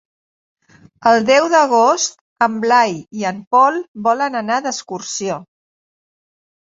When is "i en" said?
3.23-3.41